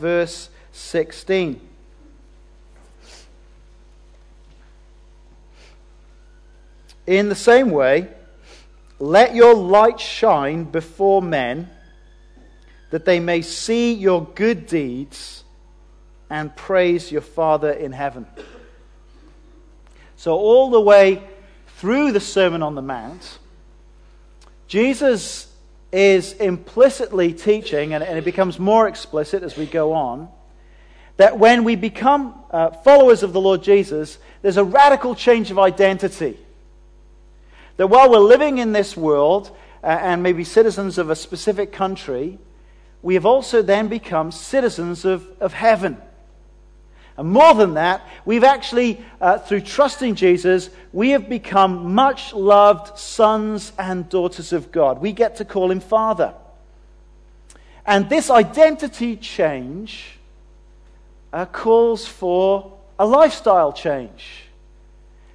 [0.00, 1.60] verse 16.
[7.06, 8.08] In the same way,
[8.98, 11.70] let your light shine before men,
[12.90, 15.44] that they may see your good deeds
[16.28, 18.26] and praise your Father in heaven.
[20.16, 21.22] So, all the way
[21.78, 23.38] through the Sermon on the Mount,
[24.68, 25.49] Jesus
[25.92, 30.28] is implicitly teaching, and, it becomes more explicit as we go on,
[31.16, 35.58] that when we become uh, followers of the Lord Jesus, there's a radical change of
[35.58, 36.38] identity.
[37.76, 39.50] That while we're living in this world
[39.82, 42.38] uh, and maybe citizens of a specific country,
[43.02, 45.96] we have also then become citizens of, of heaven.
[47.20, 52.98] And more than that, we've actually, uh, through trusting Jesus, we have become much loved
[52.98, 55.02] sons and daughters of God.
[55.02, 56.32] We get to call him Father.
[57.84, 60.18] And this identity change
[61.30, 64.44] uh, calls for a lifestyle change.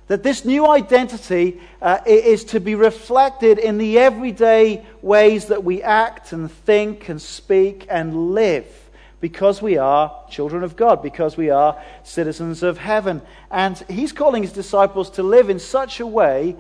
[0.08, 5.84] That this new identity uh, is to be reflected in the everyday ways that we
[5.84, 8.85] act and think and speak and live
[9.26, 13.24] because we are children of God, because we are citizens of heaven.
[13.50, 16.56] And he's calling his disciples to live in such a way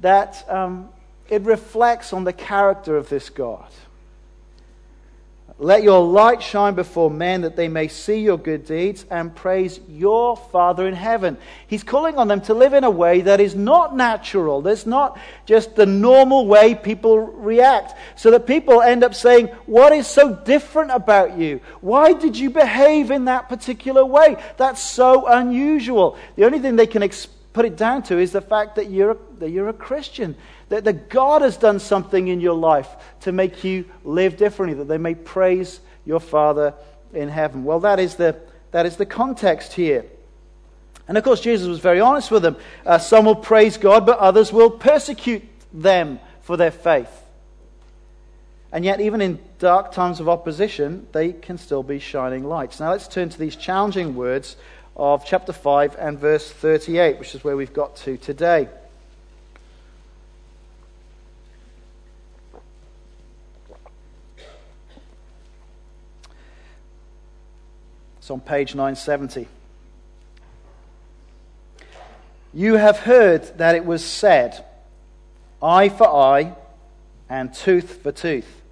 [0.00, 0.90] that um,
[1.30, 3.70] it reflects on the character of this God.
[5.62, 9.78] Let your light shine before men that they may see your good deeds and praise
[9.90, 11.36] your Father in heaven.
[11.66, 14.62] He's calling on them to live in a way that is not natural.
[14.62, 17.92] That's not just the normal way people react.
[18.16, 21.60] So that people end up saying, What is so different about you?
[21.82, 24.36] Why did you behave in that particular way?
[24.56, 26.16] That's so unusual.
[26.36, 27.02] The only thing they can
[27.52, 30.36] put it down to is the fact that you're, that you're a Christian
[30.70, 32.88] that, that God has done something in your life
[33.20, 36.72] to make you live differently, that they may praise your Father
[37.12, 37.64] in heaven.
[37.64, 38.36] Well, that is the,
[38.70, 40.06] that is the context here.
[41.06, 42.56] And of course, Jesus was very honest with them.
[42.86, 47.10] Uh, some will praise God, but others will persecute them for their faith.
[48.72, 52.78] And yet, even in dark times of opposition, they can still be shining lights.
[52.78, 54.56] Now, let's turn to these challenging words
[54.96, 58.68] of chapter 5 and verse 38, which is where we've got to today.
[68.30, 69.48] It's on page 970.
[72.54, 74.64] You have heard that it was said,
[75.60, 76.54] eye for eye
[77.28, 78.62] and tooth for tooth.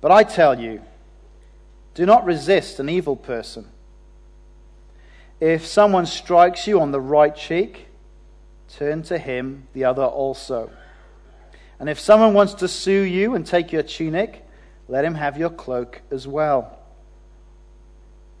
[0.00, 0.82] But I tell you,
[1.94, 3.64] do not resist an evil person.
[5.38, 7.86] If someone strikes you on the right cheek,
[8.70, 10.72] turn to him the other also.
[11.78, 14.44] And if someone wants to sue you and take your tunic,
[14.88, 16.77] let him have your cloak as well.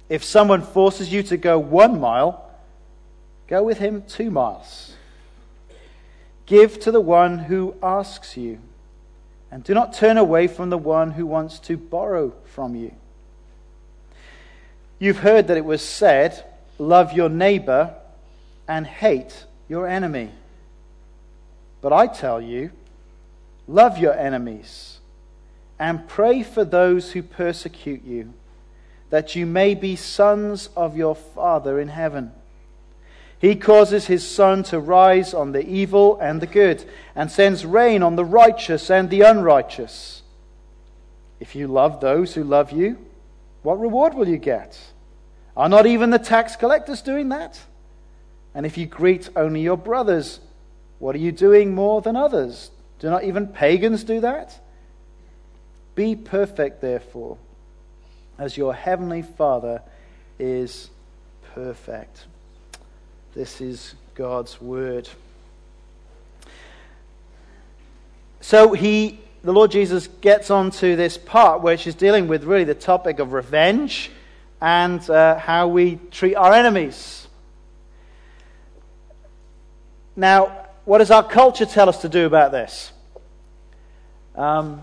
[0.08, 2.50] If someone forces you to go one mile,
[3.46, 4.94] go with him two miles.
[6.46, 8.58] Give to the one who asks you,
[9.50, 12.92] and do not turn away from the one who wants to borrow from you.
[14.98, 16.44] You've heard that it was said,
[16.78, 17.94] Love your neighbor
[18.66, 20.30] and hate your enemy.
[21.80, 22.70] But I tell you,
[23.66, 24.98] love your enemies
[25.78, 28.32] and pray for those who persecute you
[29.10, 32.32] that you may be sons of your Father in heaven.
[33.38, 38.02] He causes his sun to rise on the evil and the good, and sends rain
[38.02, 40.22] on the righteous and the unrighteous.
[41.40, 42.98] If you love those who love you,
[43.62, 44.78] what reward will you get?
[45.56, 47.60] Are not even the tax collectors doing that?
[48.54, 50.40] And if you greet only your brothers,
[50.98, 52.70] what are you doing more than others?
[52.98, 54.58] Do not even pagans do that?
[55.94, 57.38] Be perfect, therefore
[58.38, 59.82] as your heavenly Father
[60.38, 60.90] is
[61.54, 62.26] perfect.
[63.34, 65.08] This is God's word.
[68.40, 72.64] So he, the Lord Jesus, gets on to this part which is dealing with really
[72.64, 74.10] the topic of revenge
[74.60, 77.26] and uh, how we treat our enemies.
[80.16, 82.90] Now, what does our culture tell us to do about this?
[84.34, 84.82] Um,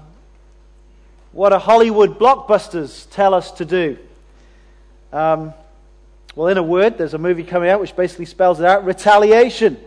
[1.36, 3.98] what do Hollywood blockbusters tell us to do?
[5.12, 5.54] Um,
[6.34, 9.78] well, in a word, there's a movie coming out which basically spells it out retaliation.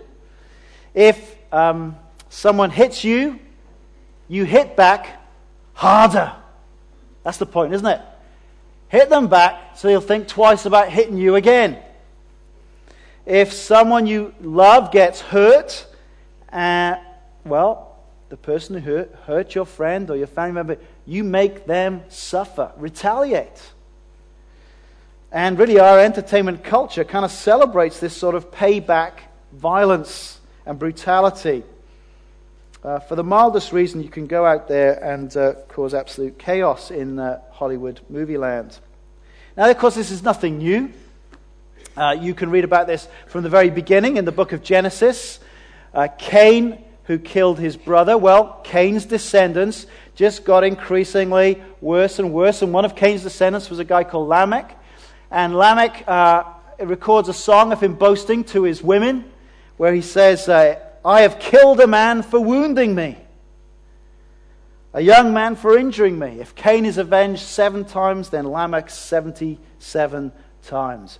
[0.92, 1.96] If um,
[2.28, 3.38] someone hits you,
[4.28, 5.22] you hit back
[5.72, 6.34] harder.
[7.24, 8.02] That's the point, isn't it?
[8.88, 11.78] Hit them back so they'll think twice about hitting you again.
[13.24, 15.86] If someone you love gets hurt,
[16.52, 16.96] uh,
[17.46, 17.96] well,
[18.28, 22.70] the person who hurt, hurt your friend or your family member, you make them suffer.
[22.76, 23.62] Retaliate.
[25.32, 29.12] And really, our entertainment culture kind of celebrates this sort of payback
[29.52, 31.64] violence and brutality.
[32.84, 36.90] Uh, for the mildest reason, you can go out there and uh, cause absolute chaos
[36.90, 38.78] in uh, Hollywood movie land.
[39.56, 40.92] Now, of course, this is nothing new.
[41.96, 45.40] Uh, you can read about this from the very beginning in the book of Genesis.
[45.94, 52.60] Uh, Cain, who killed his brother, well, Cain's descendants just got increasingly worse and worse.
[52.60, 54.78] And one of Cain's descendants was a guy called Lamech.
[55.30, 56.44] And Lamech uh,
[56.78, 59.24] records a song of him boasting to his women,
[59.78, 63.16] where he says, uh, I have killed a man for wounding me,
[64.92, 66.40] a young man for injuring me.
[66.40, 70.30] If Cain is avenged seven times, then Lamech 77
[70.62, 71.18] times.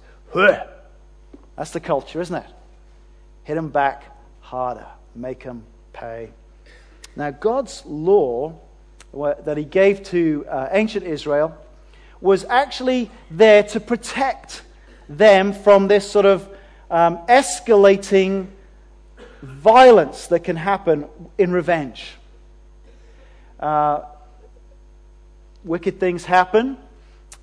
[1.56, 2.46] That's the culture, isn't it?
[3.44, 4.04] Hit him back
[4.40, 6.30] harder, make him pay.
[7.16, 8.54] Now, God's law
[9.12, 11.56] that he gave to uh, ancient Israel
[12.20, 14.62] was actually there to protect
[15.08, 16.48] them from this sort of
[16.90, 18.48] um, escalating
[19.42, 21.06] violence that can happen
[21.38, 22.12] in revenge.
[23.58, 24.02] Uh,
[25.64, 26.76] wicked things happen,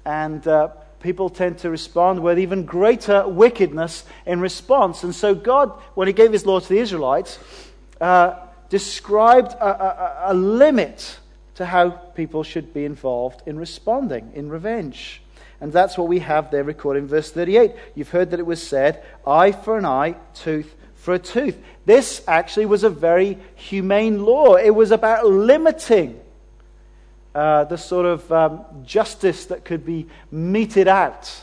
[0.06, 0.68] and uh,
[1.00, 5.04] people tend to respond with even greater wickedness in response.
[5.04, 7.40] And so, God, when He gave His law to the Israelites,
[8.06, 8.38] uh,
[8.70, 11.18] described a, a, a limit
[11.56, 15.24] to how people should be involved in responding in revenge.
[15.60, 17.72] And that's what we have there recorded in verse 38.
[17.96, 21.58] You've heard that it was said, eye for an eye, tooth for a tooth.
[21.86, 24.54] This actually was a very humane law.
[24.56, 26.20] It was about limiting
[27.34, 31.34] uh, the sort of um, justice that could be meted out.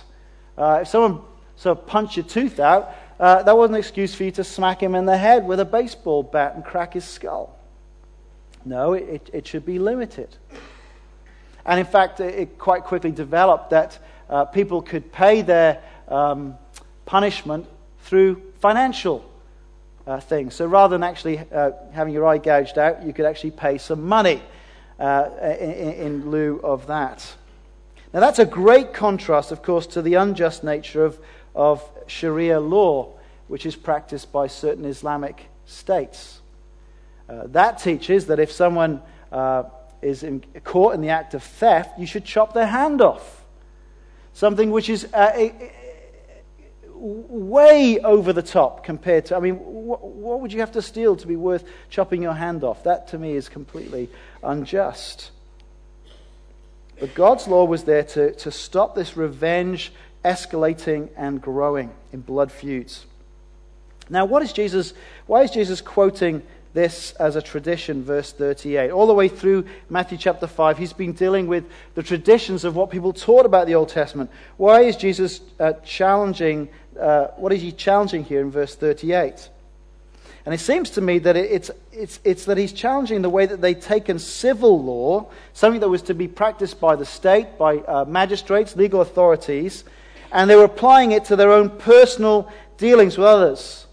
[0.57, 1.23] Uh, if someone
[1.57, 4.83] sort of punched your tooth out, uh, that wasn't an excuse for you to smack
[4.83, 7.59] him in the head with a baseball bat and crack his skull.
[8.65, 10.37] No, it, it should be limited.
[11.65, 13.99] And in fact, it quite quickly developed that
[14.29, 16.57] uh, people could pay their um,
[17.07, 17.67] punishment
[18.01, 19.25] through financial
[20.07, 20.55] uh, things.
[20.55, 24.03] So rather than actually uh, having your eye gouged out, you could actually pay some
[24.03, 24.43] money
[24.99, 25.29] uh,
[25.61, 27.35] in, in, lieu of that.
[28.13, 31.19] Now, that's a great contrast, of course, to the unjust nature of,
[31.55, 33.13] of Sharia law,
[33.49, 36.41] which is practiced by certain Islamic states.
[37.29, 39.01] Uh, that teaches that if someone
[39.31, 39.65] uh,
[40.01, 43.45] is in, caught in the act of theft, you should chop their hand off.
[44.35, 45.51] Something which is uh,
[46.95, 51.17] way over the top compared to, I mean, what, what would you have to steal
[51.17, 52.85] to be worth chopping your hand off?
[52.85, 54.09] That to me is completely
[54.43, 55.31] unjust.
[57.01, 59.93] But God's law was there to, to stop this revenge
[60.25, 63.07] escalating and growing in blood feuds.
[64.09, 64.95] Now, what is Jesus,
[65.27, 66.43] why is Jesus quoting
[66.73, 68.91] this as a tradition, verse 38.
[68.91, 71.65] All the way through Matthew chapter 5, he's been dealing with
[71.95, 74.31] the traditions of what people taught about the Old Testament.
[74.57, 79.49] Why is Jesus uh, challenging, uh, what is he challenging here in verse 38?
[80.45, 83.61] And it seems to me that it's, it's, it's that he's challenging the way that
[83.61, 88.05] they'd taken civil law, something that was to be practiced by the state, by uh,
[88.07, 89.85] magistrates, legal authorities,
[90.33, 93.87] and they were applying it to their own personal dealings with others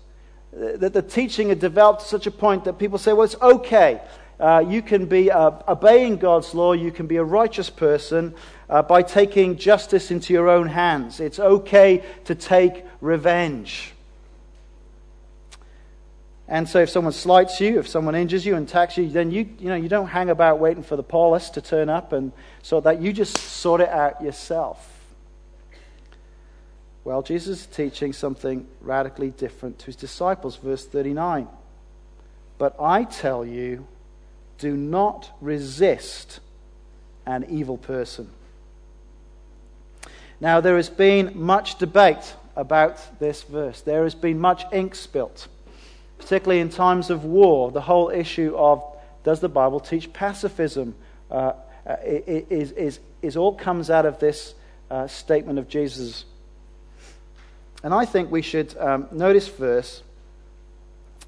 [0.52, 4.02] that the teaching had developed to such a point that people say, well, it's okay.
[4.40, 8.34] Uh, you can be uh, obeying God's law, you can be a righteous person
[8.70, 11.20] uh, by taking justice into your own hands.
[11.20, 13.94] It's okay to take revenge.
[16.48, 19.48] And so, if someone slights you, if someone injures you and attacks you, then you,
[19.60, 22.32] you, know, you don't hang about waiting for the police to turn up and
[22.64, 23.02] sort that.
[23.02, 24.99] You just sort it out yourself.
[27.04, 30.58] Well, Jesus is teaching something radically different to his disciples.
[30.58, 31.48] Verse 39.
[32.58, 33.88] But I tell you,
[34.58, 36.42] do not resist
[37.26, 38.30] an evil person.
[40.42, 43.82] Now, there has been much debate about this verse.
[43.82, 45.48] There has been much ink spilt,
[46.18, 47.72] particularly in times of war.
[47.72, 48.84] The whole issue of
[49.24, 50.96] does the Bible teach pacifism
[51.30, 51.54] uh,
[51.86, 54.56] uh is, is, is all comes out of this
[54.90, 56.26] uh, statement of Jesus
[57.84, 60.04] and I think we should um, notice first.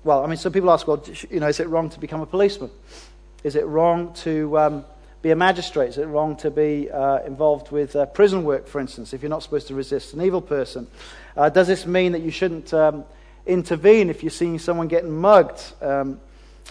[0.03, 2.25] Well, I mean, some people ask, well, you know, is it wrong to become a
[2.25, 2.72] policeman?
[3.43, 4.86] Is it wrong to um,
[5.22, 5.89] be a magistrate?
[5.89, 9.29] Is it wrong to be uh, involved with uh, prison work, for instance, if you're
[9.29, 10.88] not supposed to resist an evil person?
[11.38, 13.05] Uh, does this mean that you shouldn't um,
[13.46, 16.20] intervene if you're seeing someone getting mugged um,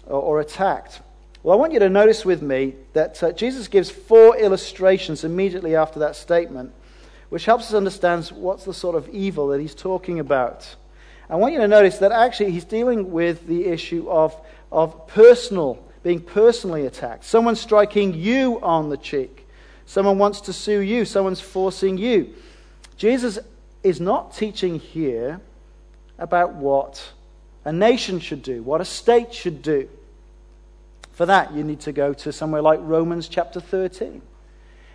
[0.07, 1.01] or, or, attacked?
[1.43, 5.75] Well, I want you to notice with me that uh, Jesus gives four illustrations immediately
[5.75, 6.73] after that statement
[7.31, 10.77] which helps us understand what's the sort of evil that he's talking about.
[11.29, 14.35] I want you to notice that actually he's dealing with the issue of,
[14.71, 17.25] of personal, being personally attacked.
[17.25, 19.47] Someone striking you on the cheek.
[19.87, 21.05] Someone wants to sue you.
[21.05, 22.35] Someone's forcing you
[23.01, 23.39] Jesus
[23.83, 25.41] is not teaching here
[26.19, 27.13] about what
[27.65, 29.89] a nation should do, what a state should do.
[31.13, 34.21] For that, you need to go to somewhere like Romans chapter 13.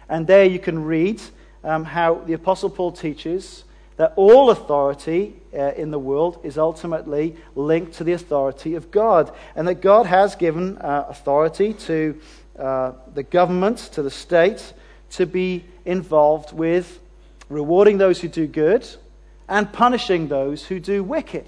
[0.08, 1.20] And there you can read
[1.66, 3.66] um, how the Apostle Paul teaches
[3.98, 9.34] that all authority uh, in the world is ultimately linked to the authority of God,
[9.56, 12.20] and that God has given uh, authority to
[12.60, 14.74] uh, the government, to the state,
[15.12, 17.00] to be involved with
[17.50, 18.88] rewarding those who do good
[19.48, 21.46] and punishing those who do wicked.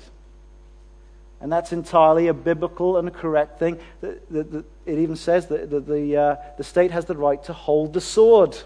[1.42, 3.80] And that's entirely a biblical and a correct thing.
[4.02, 7.44] The, the, the, it even says that the, the, uh, the state has the right
[7.44, 8.58] to hold the sword.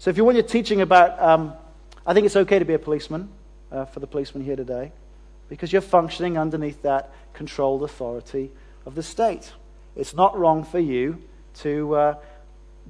[0.00, 1.52] So if you want your teaching about, um,
[2.06, 3.28] I think it's okay to be a policeman
[3.70, 4.92] uh, for the policeman here today,
[5.50, 8.50] because you're functioning underneath that controlled authority
[8.86, 9.52] of the state.
[9.94, 11.22] It's not wrong for you
[11.56, 12.14] to uh,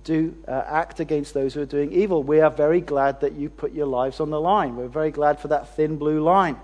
[0.05, 2.23] do uh, act against those who are doing evil.
[2.23, 4.77] We are very glad that you put your lives on the line.
[4.77, 6.61] We're very glad for that thin blue line.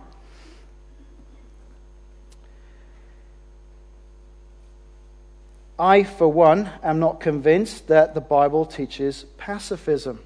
[5.77, 10.21] I, for one, am not convinced that the Bible teaches pacifism.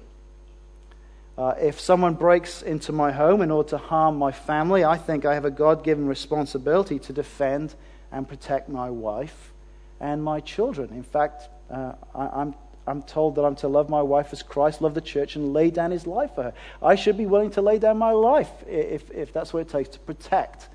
[1.37, 5.25] Uh, if someone breaks into my home in order to harm my family, I think
[5.25, 7.73] I have a God given responsibility to defend
[8.11, 9.53] and protect my wife
[9.99, 10.89] and my children.
[10.89, 14.81] In fact, uh, I, I'm, I'm told that I'm to love my wife as Christ
[14.81, 16.53] loved the church and lay down his life for her.
[16.81, 19.89] I should be willing to lay down my life if, if that's what it takes
[19.89, 20.67] to protect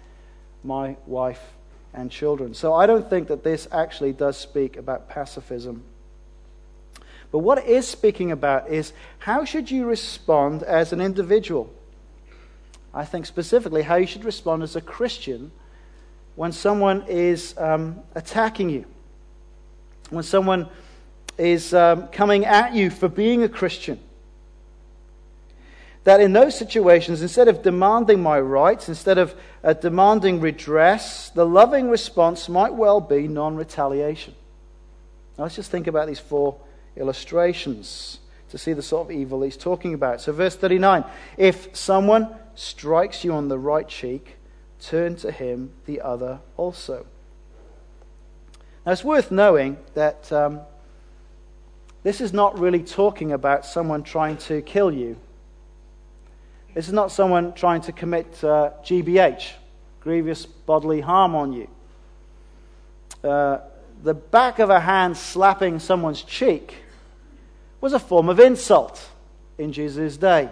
[0.65, 1.43] my wife
[1.93, 2.55] and children.
[2.55, 5.83] So I don't think that this actually does speak about pacifism.
[7.37, 11.71] But what it is speaking about is how should you respond as an individual?
[12.95, 15.53] I think specifically how you should respond as a Christian
[16.35, 18.87] when someone is um, attacking you,
[20.09, 20.71] when someone
[21.37, 24.01] is um, coming at you for being a Christian
[26.05, 31.45] that in those situations, instead of demanding my rights, instead of uh, demanding redress, the
[31.45, 34.35] loving response might well be non retaliation.
[35.37, 36.57] let's just think about these four
[36.97, 38.19] illustrations
[38.51, 40.21] to see the sort of evil he's talking about.
[40.21, 41.05] So, verse 39
[41.37, 44.37] if someone strikes you on the right cheek,
[44.81, 47.07] turn to him the other also.
[48.85, 50.61] Now, it's worth knowing that um,
[52.03, 55.17] this is not really talking about someone trying to kill you
[56.77, 59.53] this is not someone trying to commit uh, GBH,
[60.01, 61.69] grievous bodily harm on you.
[63.25, 63.61] Uh,
[64.03, 66.83] the back of a hand slapping someone's cheek
[67.81, 69.11] was a form of insult
[69.59, 70.49] in Jesus' day.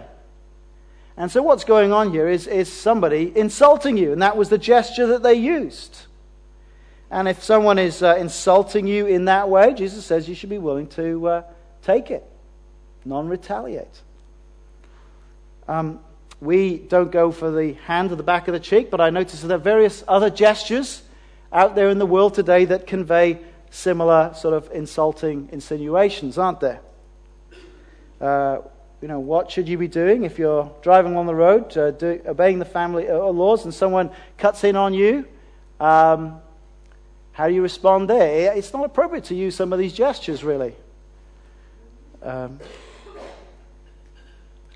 [1.17, 4.57] And so, what's going on here is, is somebody insulting you, and that was the
[4.57, 5.97] gesture that they used.
[7.09, 10.57] And if someone is uh, insulting you in that way, Jesus says you should be
[10.57, 11.43] willing to uh,
[11.83, 12.25] take it,
[13.05, 14.01] non retaliate.
[15.67, 15.99] Um,
[16.41, 19.41] we don't go for the hand or the back of the cheek, but I notice
[19.41, 21.01] that there are various other gestures
[21.53, 23.39] out there in the world today that convey
[23.69, 26.81] similar sort of insulting insinuations, aren't there?
[28.19, 28.59] Uh,
[29.01, 32.21] you know, what should you be doing if you're driving on the road, uh, do,
[32.25, 35.27] obeying the family uh, laws, and someone cuts in on you?
[35.79, 36.41] Um,
[37.33, 38.53] how do you respond there?
[38.53, 40.73] It's not appropriate to use some of these gestures, really.
[42.23, 42.59] Um,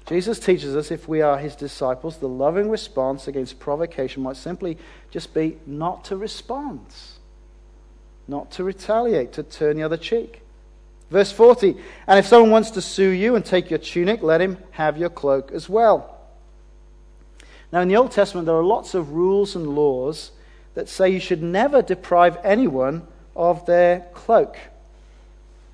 [0.05, 4.77] Jesus teaches us if we are his disciples, the loving response against provocation might simply
[5.12, 6.81] just be not to respond,
[8.27, 10.41] not to retaliate, to turn the other cheek.
[11.09, 11.75] Verse 40
[12.07, 15.09] And if someone wants to sue you and take your tunic, let him have your
[15.09, 16.15] cloak as well.
[17.71, 20.31] Now, in the Old Testament, there are lots of rules and laws
[20.73, 24.57] that say you should never deprive anyone of their cloak,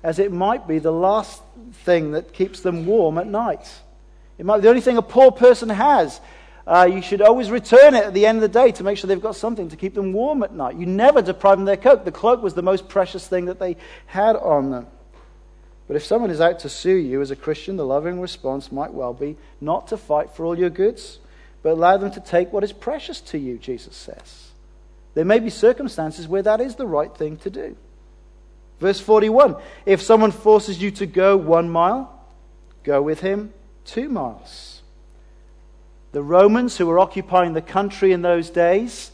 [0.02, 3.66] as it might be the last thing that keeps them warm at night.
[4.38, 6.20] It might be the only thing a poor person has.
[6.66, 9.08] Uh, you should always return it at the end of the day to make sure
[9.08, 10.76] they've got something to keep them warm at night.
[10.76, 12.04] You never deprive them of their cloak.
[12.04, 13.76] The cloak was the most precious thing that they
[14.06, 14.86] had on them.
[15.86, 18.92] But if someone is out to sue you as a Christian, the loving response might
[18.92, 21.18] well be not to fight for all your goods,
[21.62, 24.50] but allow them to take what is precious to you, Jesus says.
[25.14, 27.76] There may be circumstances where that is the right thing to do.
[28.80, 32.24] Verse 41 If someone forces you to go one mile,
[32.84, 33.52] go with him
[33.84, 34.82] two miles.
[36.12, 39.10] The Romans, who were occupying the country in those days,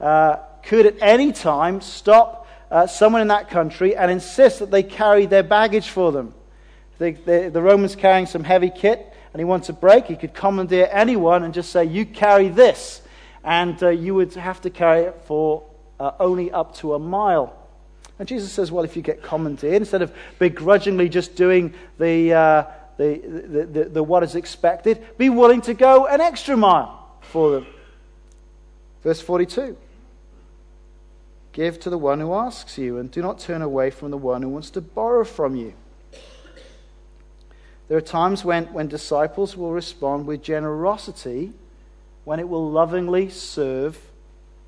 [0.00, 4.82] uh, could at any time stop uh, someone in that country and insist that they
[4.82, 6.34] carry their baggage for them.
[6.98, 11.42] The, Romans carrying some heavy kit and he wants a break, he could commandeer anyone
[11.42, 13.02] and just say, You carry this.
[13.44, 15.62] And uh, you would have to carry it for
[16.00, 17.54] uh, only up to a mile.
[18.18, 22.64] And Jesus says, Well, if you get commandeered, instead of begrudgingly just doing the, uh,
[22.96, 27.50] the, the, the, the what is expected, be willing to go an extra mile for
[27.50, 27.66] them.
[29.02, 29.76] Verse 42
[31.56, 34.42] Give to the one who asks you, and do not turn away from the one
[34.42, 35.72] who wants to borrow from you.
[37.88, 41.54] There are times when, when disciples will respond with generosity
[42.24, 43.98] when it will lovingly serve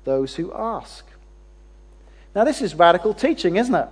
[0.03, 1.05] those who ask.
[2.33, 3.89] Now, this is radical teaching, isn't it?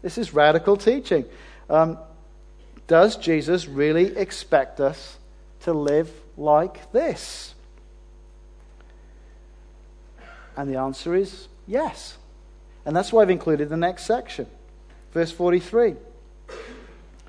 [0.00, 1.24] This is radical teaching.
[1.68, 1.98] Um,
[2.86, 5.18] does Jesus really expect us
[5.62, 7.52] to live like this?
[10.56, 12.16] And the answer is yes.
[12.84, 14.46] And that's why I've included the next section.
[15.12, 15.94] Verse 43.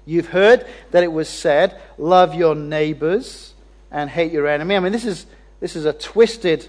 [0.06, 3.54] You've heard that it was said, Love your neighbors
[3.92, 4.76] and hate your enemy.
[4.76, 5.26] I mean, this is,
[5.60, 6.68] this is a twisted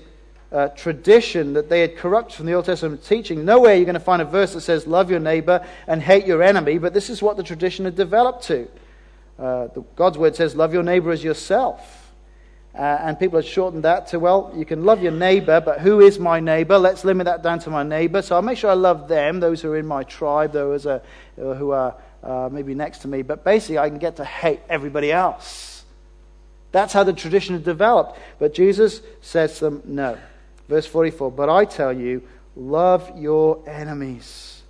[0.52, 3.44] uh, tradition that they had corrupted from the Old Testament teaching.
[3.44, 6.42] Nowhere you're going to find a verse that says, Love your neighbor and hate your
[6.42, 8.68] enemy, but this is what the tradition had developed to.
[9.38, 12.05] Uh, the, God's word says, Love your neighbor as yourself.
[12.76, 16.00] Uh, and people have shortened that to, well, you can love your neighbor, but who
[16.00, 16.76] is my neighbor?
[16.76, 18.20] Let's limit that down to my neighbor.
[18.20, 21.00] So I'll make sure I love them, those who are in my tribe, those uh,
[21.36, 23.22] who are uh, maybe next to me.
[23.22, 25.84] But basically, I can get to hate everybody else.
[26.72, 28.18] That's how the tradition has developed.
[28.38, 30.18] But Jesus says to them, no.
[30.68, 32.22] Verse 44 But I tell you,
[32.54, 34.62] love your enemies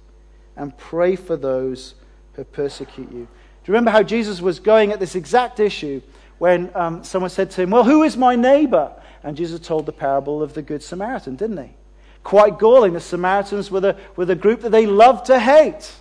[0.55, 1.95] and pray for those
[2.35, 3.27] who persecute you.
[3.27, 6.01] Do you remember how Jesus was going at this exact issue
[6.39, 8.93] when um, someone said to him, Well, who is my neighbor?
[9.23, 11.71] And Jesus told the parable of the Good Samaritan, didn't he?
[12.23, 12.93] Quite galling.
[12.93, 15.93] The Samaritans were the, were the group that they loved to hate.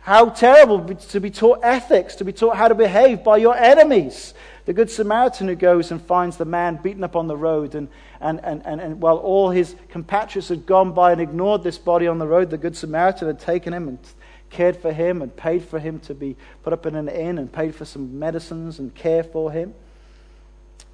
[0.00, 4.34] How terrible to be taught ethics, to be taught how to behave by your enemies.
[4.66, 7.88] The Good Samaritan who goes and finds the man beaten up on the road, and,
[8.20, 12.06] and, and, and, and while all his compatriots had gone by and ignored this body
[12.06, 13.98] on the road, the Good Samaritan had taken him and
[14.54, 17.52] cared for him and paid for him to be put up in an inn and
[17.52, 19.74] paid for some medicines and care for him.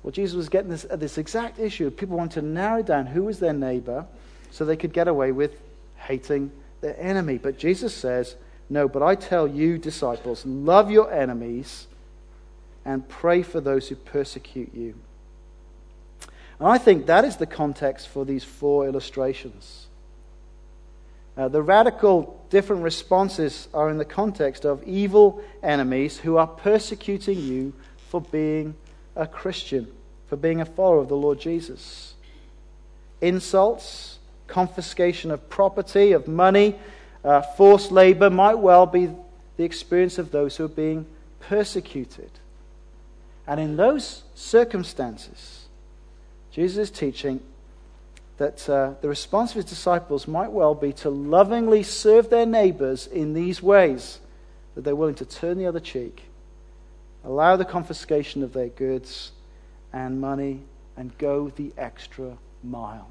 [0.02, 1.90] Well, Jesus was getting this, this exact issue.
[1.90, 4.06] People wanted to narrow down who was their neighbor
[4.50, 5.60] so they could get away with
[5.96, 7.36] hating their enemy.
[7.36, 8.34] But Jesus says,
[8.70, 11.86] No, but I tell you, disciples, love your enemies
[12.86, 14.94] and pray for those who persecute you.
[16.58, 19.86] And I think that is the context for these four illustrations.
[21.36, 27.38] Uh, the radical different responses are in the context of evil enemies who are persecuting
[27.38, 27.72] you
[28.08, 28.74] for being
[29.14, 29.86] a Christian,
[30.28, 32.14] for being a follower of the Lord Jesus.
[33.20, 36.76] Insults, confiscation of property, of money,
[37.24, 39.10] uh, forced labor might well be
[39.56, 41.06] the experience of those who are being
[41.38, 42.30] persecuted.
[43.46, 45.66] And in those circumstances,
[46.50, 47.40] Jesus teaching
[48.40, 53.06] that uh, the response of his disciples might well be to lovingly serve their neighbors
[53.06, 54.18] in these ways
[54.74, 56.22] that they're willing to turn the other cheek,
[57.22, 59.32] allow the confiscation of their goods
[59.92, 60.62] and money,
[60.96, 63.10] and go the extra mile.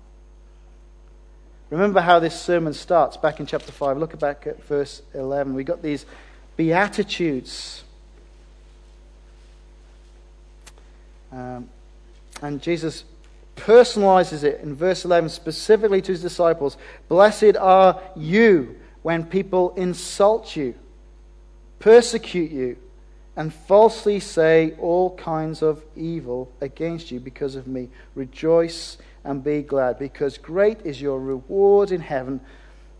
[1.70, 4.00] Remember how this sermon starts back in chapter 5.
[4.00, 5.54] Look back at verse 11.
[5.54, 6.08] We got these
[6.58, 7.84] Beatitudes.
[11.32, 11.70] Um,
[12.42, 13.04] and Jesus
[13.60, 16.78] personalizes it in verse 11 specifically to his disciples.
[17.08, 20.76] Blessed are you when people insult you,
[21.80, 22.78] persecute you,
[23.36, 27.90] and falsely say all kinds of evil against you because of me.
[28.16, 32.42] Rejoice and be glad, because great is your reward in heaven.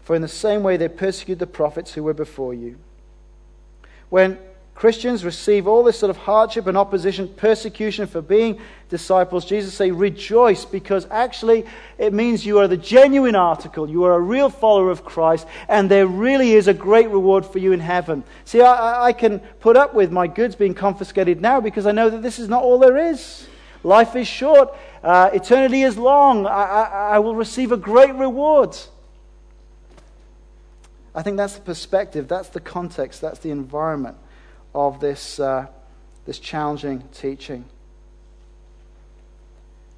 [0.02, 2.78] For in the same way they persecuted the prophets who were before you.
[4.10, 4.40] When
[4.80, 9.92] Christians receive all this sort of hardship and opposition, persecution for being disciples, Jesus say,
[9.92, 11.66] rejoice because actually
[11.98, 13.90] it means you are the genuine article.
[13.90, 17.60] You are a real follower of Christ and there really is a great reward for
[17.60, 18.24] you in heaven.
[18.46, 22.10] See, I, I can put up with my goods being confiscated now because I know
[22.10, 23.48] that this is not all there is.
[23.84, 24.74] Life is short.
[25.04, 26.48] Uh, eternity is long.
[26.48, 26.84] I, I,
[27.16, 28.78] I will receive a great reward.
[31.14, 34.16] I think that's the perspective, that's the context, that's the environment
[34.88, 35.68] of this, uh,
[36.26, 37.66] this challenging teaching.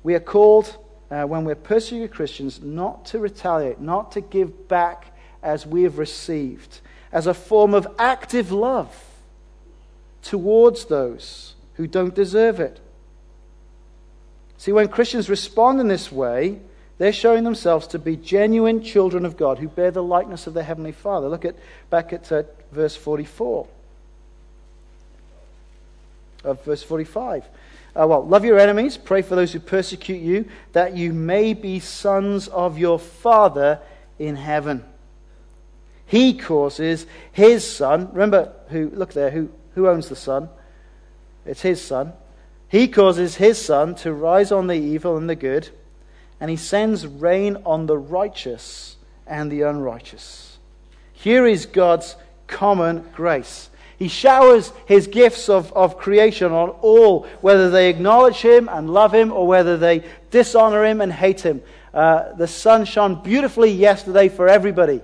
[0.02, 0.76] We are called,
[1.12, 6.00] uh, when we're persecuted Christians, not to retaliate, not to give back as we have
[6.00, 6.80] received,
[7.12, 9.06] as a form of active love
[10.24, 12.80] towards those who don't deserve it.
[14.58, 16.60] See, when Christians respond in this way,
[16.98, 20.64] they're showing themselves to be genuine children of God who bear the likeness of their
[20.64, 21.30] Heavenly Father.
[21.30, 21.56] Look at
[21.92, 23.68] back at uh, verse 44
[26.44, 27.46] of verse 45.
[27.94, 31.80] Uh, well, love your enemies, pray for those who persecute you, that you may be
[31.80, 33.80] sons of your Father
[34.18, 34.86] in heaven.
[36.06, 40.50] He causes his Son, remember who, look there, who Who owns the son?
[41.46, 42.14] It's his son.
[42.68, 45.70] He causes his son to rise on the evil and the good,
[46.40, 50.60] and he sends rain on the righteous and the unrighteous.
[51.14, 52.16] Here is God's
[52.48, 53.70] common grace.
[54.02, 59.14] He showers his gifts of, of creation on all, whether they acknowledge him and love
[59.14, 61.62] him or whether they dishonor him and hate him.
[61.94, 65.02] Uh, the sun shone beautifully yesterday for everybody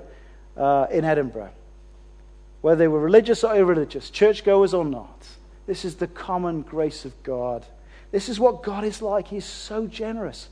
[0.58, 1.52] uh, in Edinburgh,
[2.62, 5.28] whether they were religious or irreligious, churchgoers or not.
[5.68, 7.68] This is the common grace of God.
[8.10, 9.28] This is what God is like.
[9.28, 10.50] He's so generous.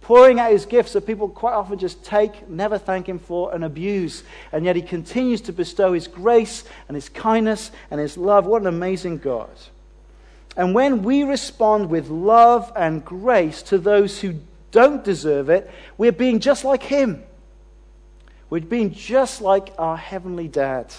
[0.00, 3.64] Pouring out his gifts that people quite often just take, never thank him for, and
[3.64, 4.24] abuse.
[4.50, 8.46] And yet he continues to bestow his grace and his kindness and his love.
[8.46, 9.50] What an amazing God.
[10.56, 14.34] And when we respond with love and grace to those who
[14.72, 17.22] don't deserve it, we're being just like him.
[18.48, 20.92] We're being just like our heavenly dad.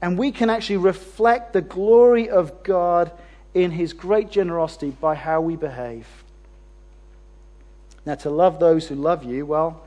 [0.00, 3.10] And we can actually reflect the glory of God
[3.54, 6.06] in his great generosity by how we behave.
[8.06, 9.84] Now, to love those who love you, well,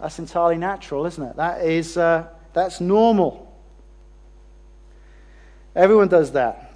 [0.00, 1.36] that's entirely natural, isn't it?
[1.36, 3.52] That is, uh, that's normal.
[5.74, 6.68] Everyone does that.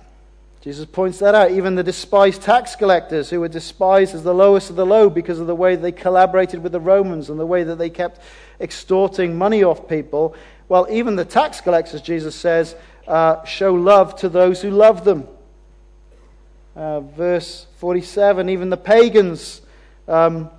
[0.62, 1.52] Jesus points that out.
[1.52, 5.38] Even the despised tax collectors, who were despised as the lowest of the low because
[5.38, 8.20] of the way they collaborated with the Romans and the way that they kept
[8.60, 10.34] extorting money off people,
[10.68, 12.74] well, even the tax collectors, Jesus says,
[13.06, 15.28] uh, show love to those who love them.
[16.74, 19.62] Uh, verse 47 even the pagans
[20.08, 20.50] um,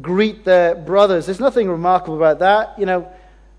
[0.00, 1.26] greet their brothers.
[1.26, 2.78] There's nothing remarkable about that.
[2.78, 3.12] You know,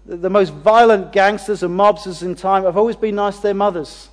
[0.06, 4.10] the, most violent gangsters and mobsters in time have always been nice to their mothers.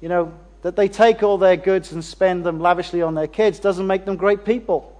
[0.00, 3.58] You know, that they take all their goods and spend them lavishly on their kids
[3.60, 4.94] doesn't make them great people.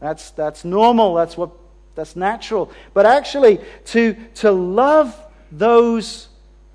[0.00, 1.14] That's, that's normal.
[1.14, 1.50] That's what
[1.94, 2.70] that's natural.
[2.94, 5.14] But actually, to, to love
[5.50, 6.28] those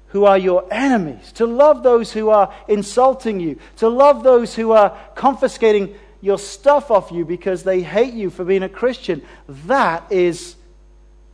[0.10, 4.72] who are your enemies, to love those who are insulting you, to love those who
[4.72, 10.12] are confiscating your stuff off you because they hate you for being a Christian, that
[10.12, 10.56] is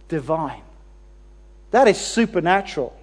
[0.08, 0.62] divine.
[1.72, 2.96] That is supernatural.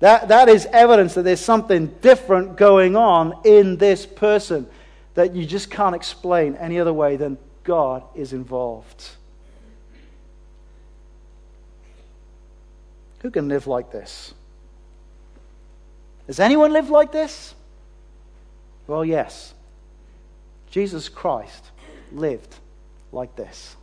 [0.00, 4.66] That, that is evidence that there's something different going on in this person
[5.14, 9.10] that you just can't explain any other way than God is involved.
[13.20, 14.32] Who can live like this?
[16.28, 17.54] Has anyone lived like this?
[18.86, 19.54] Well, yes.
[20.70, 21.64] Jesus Christ
[22.12, 22.54] lived
[23.12, 23.76] like this.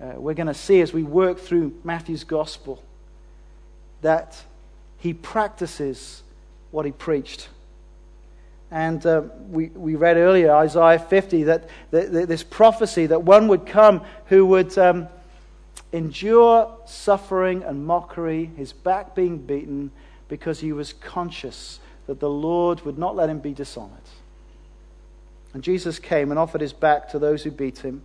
[0.00, 2.82] Uh, we're going to see as we work through Matthew's gospel
[4.00, 4.42] that
[4.98, 6.22] he practices
[6.70, 7.48] what he preached.
[8.70, 13.48] And uh, we, we read earlier, Isaiah 50, that, that, that, this prophecy that one
[13.48, 14.76] would come who would.
[14.78, 15.08] Um,
[15.92, 19.90] endure suffering and mockery, his back being beaten,
[20.28, 23.98] because he was conscious that the Lord would not let him be dishonored.
[25.54, 28.02] And Jesus came and offered his back to those who beat him.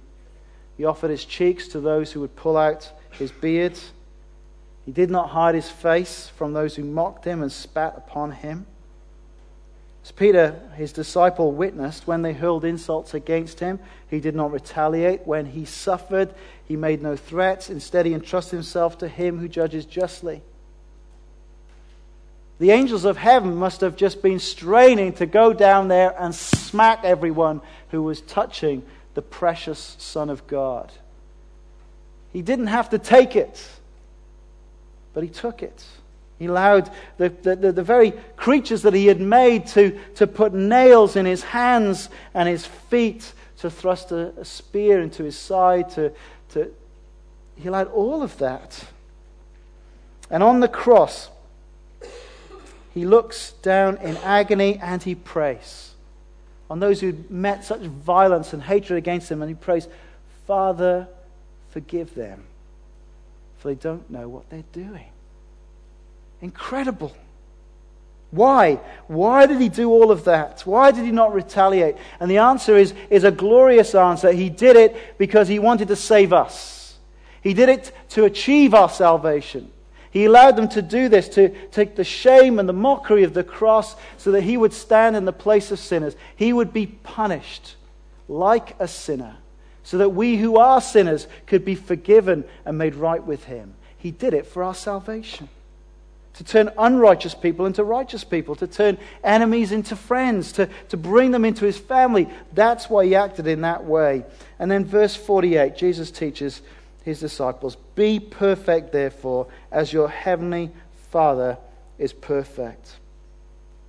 [0.76, 3.78] He offered his cheeks to those who would pull out his beard.
[4.86, 8.66] He did not hide his face from those who mocked him and spat upon him.
[10.04, 13.80] As Peter, his disciple, witnessed when they hurled insults against him,
[14.10, 15.28] he did not retaliate.
[15.28, 16.34] When he suffered,
[16.64, 17.70] he made no threats.
[17.70, 20.44] Instead, he entrusted himself to him who judges justly.
[22.60, 27.04] The angels of heaven must have just been straining to go down there and smack
[27.04, 30.92] everyone who was touching the precious Son of God.
[32.34, 33.64] He didn't have to take it,
[35.14, 35.84] but he took it.
[36.40, 41.16] He allowed the, the, the, very creatures that he had made to, to put nails
[41.16, 45.90] in his hands and his feet, to thrust a, a spear into his side.
[45.92, 46.12] To,
[46.50, 46.72] to,
[47.56, 48.86] he allowed all of that.
[50.30, 51.30] And on the cross,
[52.98, 55.92] he looks down in agony and he prays
[56.70, 59.42] on those who met such violence and hatred against him.
[59.42, 59.88] And he prays,
[60.46, 61.08] Father,
[61.70, 62.44] forgive them,
[63.60, 65.08] for they don't know what they're doing.
[66.42, 67.16] Incredible.
[68.32, 68.80] Why?
[69.08, 70.62] Why did he do all of that?
[70.66, 71.96] Why did he not retaliate?
[72.20, 74.32] And the answer is, is a glorious answer.
[74.32, 76.98] He did it because he wanted to save us.
[77.42, 79.72] He did it to achieve our salvation.
[80.12, 83.44] He allowed them to do this, to take the shame and the mockery of the
[83.44, 86.16] cross so that he would stand in the place of sinners.
[86.36, 87.76] He would be punished
[88.28, 89.38] like a sinner
[89.84, 93.74] so that we who are sinners could be forgiven and made right with him.
[93.98, 95.50] He did it for our salvation
[96.38, 101.32] to turn unrighteous people into righteous people, to turn enemies into friends, to, to bring
[101.32, 102.30] them into his family.
[102.54, 104.24] That's why he acted in that way.
[104.60, 106.62] And then, verse 48, Jesus teaches
[107.08, 110.72] his disciples Be perfect, therefore, as your heavenly
[111.10, 111.58] Father
[111.98, 112.98] is perfect.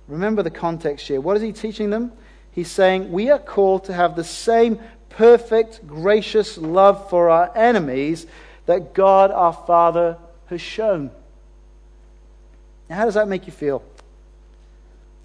[0.07, 1.19] Remember the context here.
[1.19, 2.13] What is he teaching them?
[2.51, 4.79] He's saying we are called to have the same
[5.09, 8.25] perfect, gracious love for our enemies
[8.67, 11.11] that God our Father has shown.
[12.89, 13.83] Now, how does that make you feel?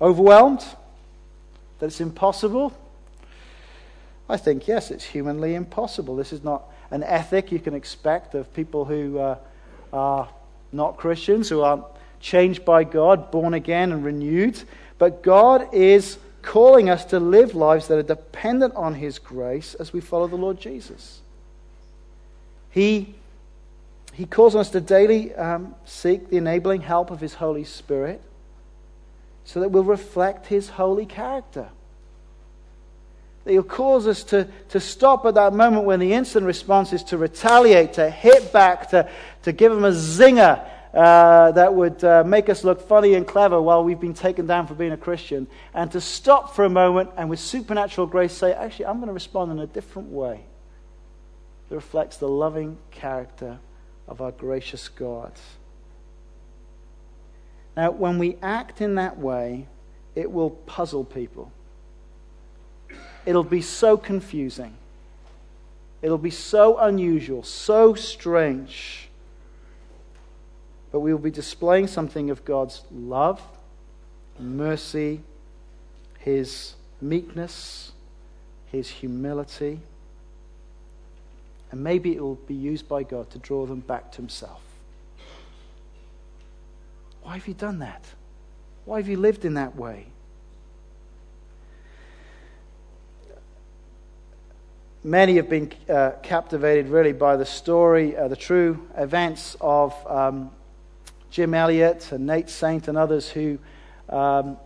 [0.00, 0.64] Overwhelmed?
[1.78, 2.76] That it's impossible?
[4.28, 6.16] I think, yes, it's humanly impossible.
[6.16, 9.38] This is not an ethic you can expect of people who uh,
[9.92, 10.28] are
[10.72, 11.84] not Christians, who aren't
[12.20, 14.62] changed by God, born again and renewed.
[14.98, 19.92] But God is calling us to live lives that are dependent on His grace as
[19.92, 21.20] we follow the Lord Jesus.
[22.70, 23.14] He,
[24.12, 28.20] he calls us to daily um, seek the enabling help of His Holy Spirit
[29.44, 31.68] so that we'll reflect His holy character.
[33.44, 37.02] That He'll cause us to, to stop at that moment when the instant response is
[37.04, 39.08] to retaliate, to hit back, to,
[39.42, 43.60] to give Him a zinger uh, that would uh, make us look funny and clever
[43.60, 47.10] while we've been taken down for being a Christian, and to stop for a moment
[47.16, 50.40] and with supernatural grace say, actually, I'm going to respond in a different way
[51.68, 53.58] that reflects the loving character
[54.06, 55.32] of our gracious God.
[57.76, 59.66] Now, when we act in that way,
[60.14, 61.50] it will puzzle people.
[63.26, 64.74] It'll be so confusing.
[66.02, 69.04] It'll be so unusual, so strange
[70.94, 73.42] but we will be displaying something of God's love,
[74.38, 75.22] mercy,
[76.20, 77.90] His meekness,
[78.70, 79.80] His humility.
[81.72, 84.62] And maybe it will be used by God to draw them back to Himself.
[87.24, 88.04] Why have you done that?
[88.84, 90.06] Why have you lived in that way?
[95.06, 100.50] Many have been uh, captivated really by the story, uh, the true events of um,
[101.30, 103.58] Jim Elliot and Nate Saint and others who
[104.08, 104.56] um,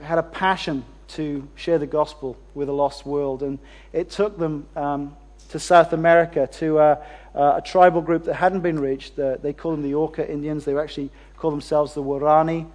[0.00, 3.42] had a passion to share the gospel with a lost world.
[3.42, 3.58] And
[3.92, 5.14] it took them um,
[5.50, 7.04] to South America to uh,
[7.34, 9.16] uh, a tribal group that hadn't been reached.
[9.16, 10.64] They call them the Auca Indians.
[10.64, 12.66] They actually call themselves the Waorani.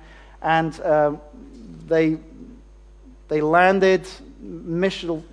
[0.43, 1.19] And um,
[1.88, 2.19] they,
[3.27, 4.08] they landed,
[4.39, 5.23] mission,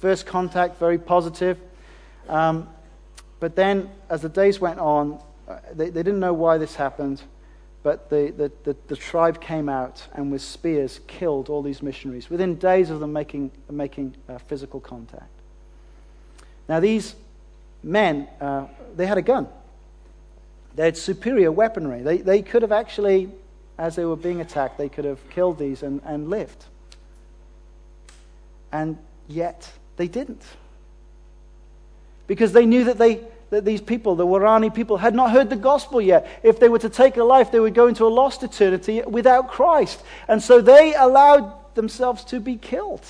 [0.00, 1.58] first contact, very positive.
[2.28, 2.68] Um,
[3.40, 7.22] but then, as the days went on, uh, they, they didn't know why this happened,
[7.82, 12.30] but the, the, the, the, tribe came out and with spears killed all these missionaries
[12.30, 15.28] within days of them making, making uh, physical contact.
[16.66, 17.14] Now, these
[17.82, 19.48] men, uh, they had a gun.
[20.74, 22.00] They had superior weaponry.
[22.00, 23.30] They, they could have actually,
[23.76, 26.64] as they were being attacked, they could have killed these and, and lived.
[28.72, 30.42] And yet, they didn't.
[32.26, 35.56] Because they knew that they, that these people, the Waorani people, had not heard the
[35.56, 36.26] gospel yet.
[36.42, 39.50] If they were to take a life, they would go into a lost eternity without
[39.50, 40.02] Christ.
[40.28, 43.04] And so they allowed themselves to be killed.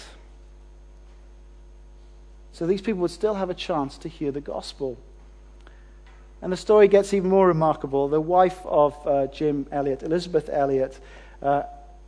[2.52, 4.96] So these people would still have a chance to hear the gospel.
[6.40, 8.08] And the story gets even more remarkable.
[8.08, 10.98] The wife of uh, Jim Elliot, Elisabeth Elliot,
[11.42, 11.62] uh,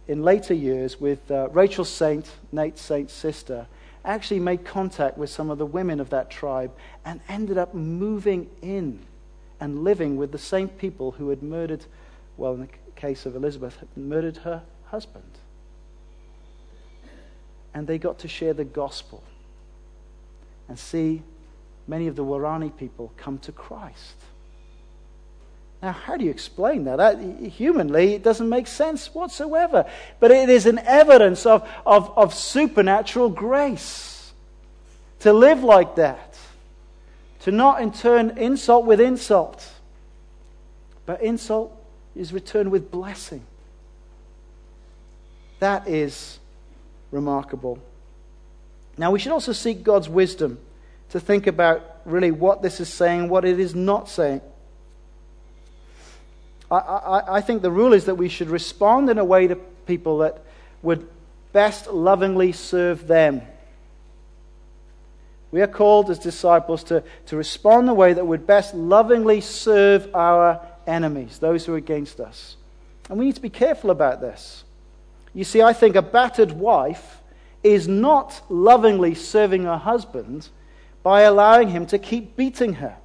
[0.07, 3.67] in later years with uh, Rachel Saint, Nate Saint's sister,
[4.07, 6.73] actually made contact with some of the women of that tribe
[7.05, 9.01] and ended up moving in
[9.61, 11.85] and living with the same people who had murdered,
[12.37, 15.25] well, in the case of Elisabeth, murdered her husband.
[17.75, 19.23] And they got to share the gospel
[20.69, 21.23] and see
[21.87, 24.17] many of the Waorani people come to Christ.
[25.87, 26.97] Now, how do you explain that?
[26.97, 27.21] that?
[27.21, 29.89] Humanly, it doesn't make sense whatsoever.
[30.19, 34.33] But it is an evidence of, of, of supernatural grace
[35.21, 36.37] to live like that,
[37.43, 39.65] to not in turn insult with insult,
[41.07, 41.73] but insult
[42.17, 43.45] is returned with blessing.
[45.61, 46.41] That is
[47.13, 47.79] remarkable.
[48.99, 50.59] Now, we should also seek God's wisdom
[51.11, 54.41] to think about really what this is saying, what it is not saying.
[56.71, 59.57] I, I, I think the rule is that we should respond in a way to
[59.87, 60.41] people that
[60.83, 61.09] would
[61.53, 63.43] best lovingly serve them.
[65.53, 69.41] We are called as disciples to, to respond in a way that would best lovingly
[69.41, 72.57] serve our enemies, those who are against us.
[73.09, 74.65] And we need to be careful about this.
[75.33, 77.23] You see, I think a battered wife
[77.63, 80.49] is not lovingly serving her husband
[81.03, 82.97] by allowing him to keep beating her.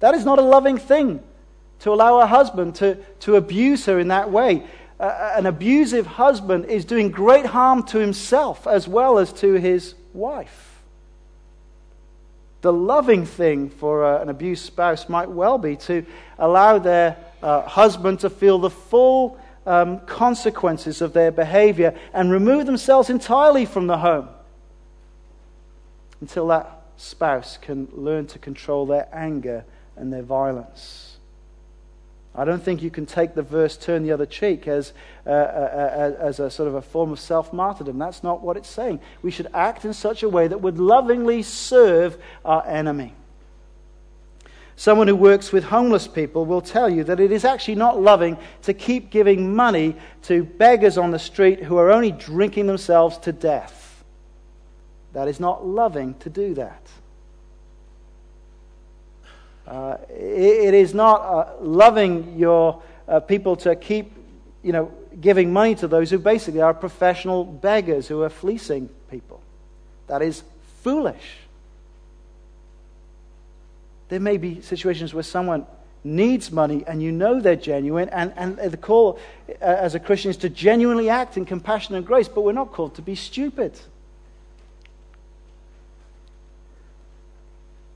[0.00, 1.22] That is not a loving thing
[1.82, 4.62] to allow her husband to, to abuse her in that way.
[5.00, 9.94] Uh, an abusive husband is doing great harm to himself as well as to his
[10.14, 10.80] wife.
[12.60, 16.06] The loving thing for uh, an abused spouse might well be to
[16.38, 22.66] allow their uh, husband to feel the full um, consequences of their behavior and remove
[22.66, 24.28] themselves entirely from the home
[26.20, 29.64] until that spouse can learn to control their anger
[29.96, 31.11] and their violence.
[32.34, 34.94] I don't think you can take the verse turn the other cheek as,
[35.26, 37.98] uh, uh, uh, as a sort of a form of self martyrdom.
[37.98, 39.00] That's not what it's saying.
[39.20, 43.14] We should act in such a way that would lovingly serve our enemy.
[44.76, 48.38] Someone who works with homeless people will tell you that it is actually not loving
[48.62, 53.32] to keep giving money to beggars on the street who are only drinking themselves to
[53.32, 54.02] death.
[55.12, 56.80] That is not loving to do that.
[59.66, 64.12] Uh, it, it is not uh, loving your uh, people to keep,
[64.62, 69.40] you know, giving money to those who basically are professional beggars who are fleecing people.
[70.06, 70.42] That is
[70.82, 71.38] foolish.
[74.08, 75.66] There may be situations where someone
[76.04, 80.30] needs money and you know they're genuine, and, and the call uh, as a Christian
[80.30, 83.78] is to genuinely act in compassion and grace, but we're not called to be stupid.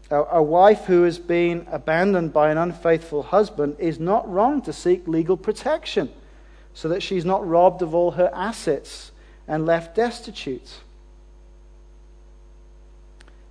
[0.09, 5.09] A, wife who has been abandoned by an unfaithful husband is not wrong to seek
[5.09, 6.13] legal protection
[6.75, 9.11] so that she's not robbed of all her assets
[9.49, 10.75] and left destitute.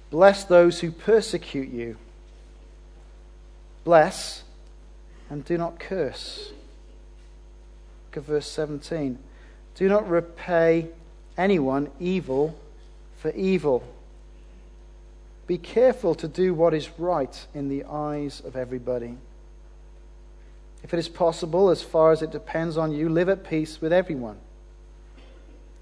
[0.09, 1.97] Bless those who persecute you.
[3.83, 4.43] Bless
[5.29, 6.51] and do not curse.
[8.07, 9.17] Look at verse 17.
[9.75, 10.87] Do not repay
[11.37, 12.57] anyone evil
[13.17, 13.83] for evil.
[15.47, 19.17] Be careful to do what is right in the eyes of everybody.
[20.83, 23.91] If it is possible, as far as it depends on you, live at peace with
[23.91, 24.37] everyone.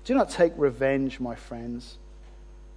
[0.06, 1.98] Do not take revenge, my friends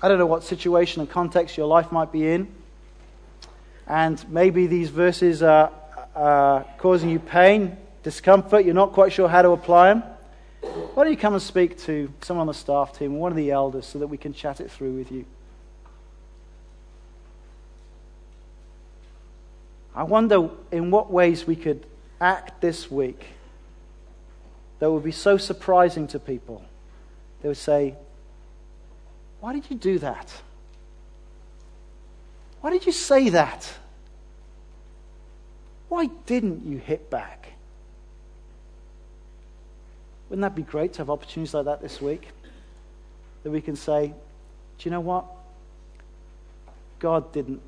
[0.00, 2.48] I don't know what situation and context your life might be in.
[3.86, 5.72] And maybe these verses are,
[6.78, 8.64] causing you pain, discomfort.
[8.64, 10.02] You're not quite sure how to apply them.
[10.60, 13.50] Why don't you come and speak to someone on the staff team, one of the
[13.50, 15.24] elders, so that we can chat it through with you?
[19.94, 21.86] I wonder in what ways we could
[22.20, 23.26] act this week
[24.78, 26.64] that would be so surprising to people.
[27.42, 27.94] They would say,
[29.40, 30.32] why did you do that?
[32.60, 33.72] Why did you say that?
[35.88, 37.52] Why didn't you hit back?
[40.28, 42.28] Wouldn't that be great to have opportunities like that this week?
[43.42, 45.24] That we can say, do you know what?
[46.98, 47.62] God didn't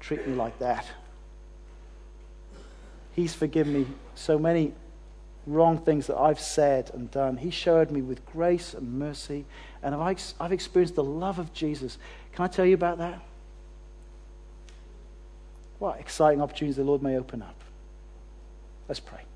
[0.00, 0.86] treat me like that.
[3.12, 4.72] He's forgiven me so many
[5.48, 7.38] wrong things that I've said and done.
[7.38, 9.44] He showed me with grace and mercy,
[9.82, 11.98] and I've, I've experienced the love of Jesus.
[12.32, 13.20] Can I tell you about that?
[15.78, 17.54] What exciting opportunities the Lord may open up.
[18.88, 19.27] Let's pray.